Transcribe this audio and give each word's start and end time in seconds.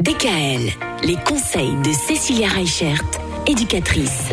DKL, 0.00 0.70
les 1.02 1.16
conseils 1.16 1.74
de 1.82 1.92
Cécilia 1.92 2.46
Reichert, 2.46 3.02
éducatrice. 3.48 4.26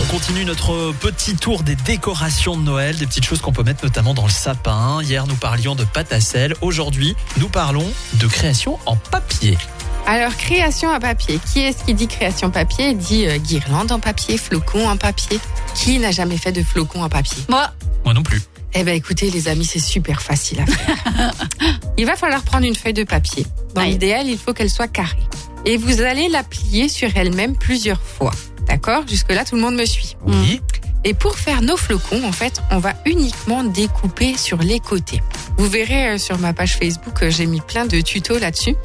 On 0.00 0.04
continue 0.12 0.44
notre 0.44 0.92
petit 0.92 1.34
tour 1.34 1.64
des 1.64 1.74
décorations 1.74 2.56
de 2.56 2.62
Noël, 2.62 2.96
des 2.96 3.06
petites 3.06 3.24
choses 3.24 3.40
qu'on 3.40 3.50
peut 3.50 3.64
mettre 3.64 3.84
notamment 3.84 4.14
dans 4.14 4.26
le 4.26 4.30
sapin. 4.30 5.02
Hier, 5.02 5.26
nous 5.26 5.34
parlions 5.34 5.74
de 5.74 5.82
pâte 5.82 6.12
à 6.12 6.20
sel. 6.20 6.54
Aujourd'hui, 6.60 7.16
nous 7.38 7.48
parlons 7.48 7.84
de 8.14 8.26
création 8.28 8.78
en 8.86 8.94
papier. 8.94 9.58
Alors, 10.06 10.36
création 10.36 10.90
en 10.90 11.00
papier. 11.00 11.40
Qui 11.52 11.62
est-ce 11.62 11.82
qui 11.82 11.94
dit 11.94 12.06
création 12.06 12.52
papier? 12.52 12.94
Dit 12.94 13.26
euh, 13.26 13.38
guirlande 13.38 13.90
en 13.90 13.98
papier, 13.98 14.38
flocon 14.38 14.88
en 14.88 14.96
papier. 14.96 15.40
Qui 15.74 15.98
n'a 15.98 16.12
jamais 16.12 16.36
fait 16.36 16.52
de 16.52 16.62
flocon 16.62 17.02
en 17.02 17.08
papier? 17.08 17.42
Moi, 17.48 17.72
Moi 18.04 18.14
non 18.14 18.22
plus. 18.22 18.40
Eh 18.72 18.84
ben 18.84 18.94
écoutez 18.94 19.30
les 19.30 19.48
amis, 19.48 19.64
c'est 19.64 19.80
super 19.80 20.22
facile 20.22 20.60
à 20.60 20.66
faire. 20.66 21.32
il 21.98 22.06
va 22.06 22.14
falloir 22.14 22.42
prendre 22.42 22.66
une 22.66 22.76
feuille 22.76 22.92
de 22.92 23.02
papier. 23.02 23.44
Dans 23.74 23.82
l'idéal, 23.82 24.26
il 24.28 24.38
faut 24.38 24.52
qu'elle 24.52 24.70
soit 24.70 24.88
carrée. 24.88 25.16
Et 25.64 25.76
vous 25.76 26.00
allez 26.00 26.28
la 26.28 26.42
plier 26.42 26.88
sur 26.88 27.08
elle-même 27.16 27.56
plusieurs 27.56 28.00
fois. 28.00 28.32
D'accord? 28.66 29.04
Jusque-là, 29.08 29.44
tout 29.44 29.56
le 29.56 29.62
monde 29.62 29.76
me 29.76 29.84
suit. 29.84 30.16
Oui. 30.26 30.60
Et 31.02 31.14
pour 31.14 31.38
faire 31.38 31.62
nos 31.62 31.76
flocons, 31.76 32.24
en 32.24 32.32
fait, 32.32 32.60
on 32.70 32.78
va 32.78 32.92
uniquement 33.06 33.64
découper 33.64 34.36
sur 34.36 34.58
les 34.58 34.80
côtés. 34.80 35.22
Vous 35.56 35.68
verrez 35.68 36.08
euh, 36.10 36.18
sur 36.18 36.38
ma 36.38 36.52
page 36.52 36.76
Facebook, 36.76 37.22
euh, 37.22 37.30
j'ai 37.30 37.46
mis 37.46 37.60
plein 37.60 37.86
de 37.86 38.00
tutos 38.00 38.38
là-dessus. 38.38 38.76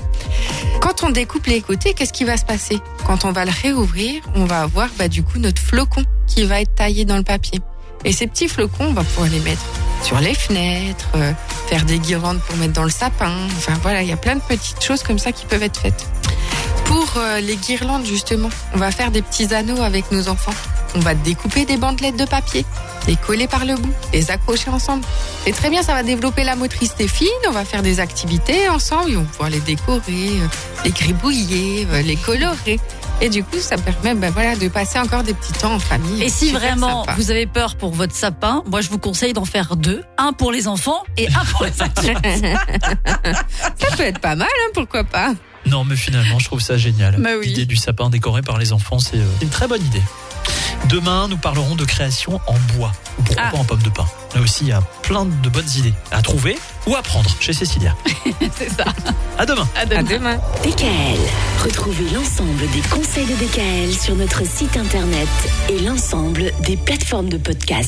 Quand 0.80 1.04
on 1.04 1.09
découpe 1.09 1.45
les 1.48 1.62
côtés, 1.62 1.94
qu'est-ce 1.94 2.14
qui 2.14 2.23
va 2.23 2.38
se 2.38 2.45
passer? 2.45 2.80
Quand 3.06 3.26
on 3.26 3.31
va 3.31 3.44
le 3.44 3.52
réouvrir, 3.52 4.22
on 4.36 4.45
va 4.45 4.62
avoir 4.62 4.90
bah, 4.98 5.09
du 5.09 5.23
coup 5.23 5.40
notre 5.40 5.62
flocon 5.62 6.04
qui 6.26 6.45
va 6.45 6.62
être 6.62 6.73
taillé 6.76 7.04
dans 7.04 7.17
le 7.17 7.23
papier. 7.23 7.59
Et 8.05 8.12
ces 8.12 8.27
petits 8.27 8.48
flocons, 8.48 8.86
on 8.86 8.94
va 8.94 9.04
pouvoir 9.04 9.30
les 9.30 9.40
mettre 9.40 9.66
sur 10.04 10.20
les 10.20 10.36
fenêtres, 10.36 11.09
euh, 11.16 11.34
faire 11.68 11.84
des 11.86 11.98
guirlandes 11.98 12.40
pour 12.40 12.55
mettre 12.58 12.73
dans 12.73 12.84
le 12.84 12.91
sapin. 12.91 13.34
Enfin 13.58 13.73
voilà, 13.81 14.04
il 14.04 14.08
y 14.08 14.12
a 14.12 14.18
plein 14.18 14.36
de 14.36 14.41
petites 14.41 14.81
choses 14.84 15.02
comme 15.02 15.18
ça 15.18 15.31
qui 15.31 15.48
peuvent 15.48 15.64
être 15.64 15.80
faites. 15.80 16.08
Pour 16.86 17.14
euh, 17.18 17.40
les 17.40 17.55
guirlandes, 17.55 18.05
justement, 18.05 18.50
on 18.76 18.78
va 18.78 18.91
faire 18.91 19.09
des 19.09 19.23
petits 19.23 19.52
anneaux 19.56 19.81
avec 19.81 20.11
nos 20.11 20.30
enfants. 20.30 20.53
On 20.94 21.00
va 21.00 21.16
découper 21.16 21.66
des 21.66 21.78
bandelettes 21.78 22.16
de 22.16 22.26
papier, 22.26 22.64
les 23.08 23.16
coller 23.16 23.48
par 23.48 23.66
le 23.66 23.76
bout, 23.76 23.94
les 24.14 24.30
accrocher 24.30 24.70
ensemble. 24.70 25.03
Et 25.48 25.52
très 25.52 25.72
bien, 25.72 25.81
ça 25.81 25.94
va 25.94 26.03
développer 26.03 26.44
la 26.44 26.56
motricité 26.56 27.08
fine. 27.08 27.28
On 27.50 27.52
va 27.52 27.66
faire 27.66 27.81
des 27.81 28.00
activités 28.00 28.70
ensemble. 28.70 29.11
et 29.11 29.17
On 29.17 29.22
va 29.22 29.30
pouvoir 29.30 29.50
les 29.50 29.59
décorer, 29.61 30.02
euh, 30.09 30.48
les 30.86 30.92
gribouiller, 30.92 31.88
les 32.03 32.16
colorer. 32.17 32.80
Et 33.21 33.30
du 33.30 33.44
coup, 33.44 33.59
ça 33.59 33.77
permet 33.77 34.13
ben, 34.13 34.31
voilà, 34.31 34.55
de 34.55 34.67
passer 34.67 34.99
encore 34.99 35.23
des 35.23 35.33
petits 35.33 35.53
temps 35.53 35.73
en 35.73 35.80
famille. 35.80 36.21
et 36.21 36.30
si 36.30 36.52
vraiment 36.52 37.05
sympa. 37.05 37.16
vous 37.17 37.31
avez 37.31 37.47
peur 37.47 37.75
pour 37.75 37.91
votre 37.91 38.13
sapin, 38.13 38.63
moi 38.69 38.81
je 38.81 38.89
vous 38.89 38.99
conseille 38.99 39.33
d'en 39.33 39.45
faire 39.45 39.75
deux. 39.77 40.03
Un 40.17 40.33
pour 40.33 40.52
les 40.52 40.67
enfants 40.67 41.03
et 41.17 41.27
un 41.30 41.45
pour 41.45 41.66
les 41.66 41.81
adultes. 41.81 42.19
Ça 43.77 43.95
peut 43.95 44.03
être 44.03 44.19
pas 44.19 44.36
mal, 44.36 44.47
hein, 44.47 44.71
pourquoi 44.73 45.05
pas 45.05 45.33
Non, 45.66 45.86
mais 45.86 45.95
finalement, 45.95 46.39
je 46.39 46.45
trouve 46.45 46.59
ça 46.59 46.77
génial. 46.77 47.16
Bah 47.21 47.31
oui. 47.39 47.47
L'idée 47.47 47.66
du 47.66 47.77
sapin 47.77 48.09
décoré 48.09 48.41
par 48.41 48.58
les 48.58 48.73
enfants, 48.73 48.99
c'est 48.99 49.17
euh, 49.17 49.41
une 49.41 49.49
très 49.49 49.67
bonne 49.67 49.83
idée. 49.83 50.03
Demain, 50.89 51.28
nous 51.28 51.38
parlerons 51.38 51.75
de 51.75 51.83
création 51.86 52.39
en 52.47 52.55
bois. 52.78 52.91
Ou 53.17 53.23
pourquoi 53.23 53.44
Ah. 53.47 53.52
pas 53.52 53.58
en 53.58 53.64
pomme 53.64 53.81
de 53.81 53.89
pin. 53.89 54.05
Là 54.36 54.41
aussi, 54.41 54.66
il 54.66 54.67
y 54.67 54.72
a 54.72 54.81
plein 55.02 55.25
de 55.25 55.50
bonnes 55.50 55.69
idées 55.77 55.94
à 56.11 56.22
trouver 56.22 56.58
ou 56.86 56.95
à 56.95 57.02
prendre 57.02 57.30
chez 57.39 57.53
Cécilia. 57.53 57.95
C'est 58.58 58.69
ça. 58.69 58.86
À 59.38 59.45
demain. 59.45 59.67
À 59.75 59.80
À 59.81 59.86
demain. 59.86 60.03
demain. 60.03 60.38
DKL, 60.64 61.17
retrouvez 61.64 62.09
l'ensemble 62.14 62.69
des 62.72 62.81
conseils 62.89 63.25
de 63.25 63.33
DKL 63.36 63.94
sur 63.97 64.16
notre 64.16 64.45
site 64.45 64.77
internet 64.77 65.27
et 65.69 65.80
l'ensemble 65.80 66.52
des 66.61 66.77
plateformes 66.77 67.30
de 67.30 67.38
podcast. 67.38 67.83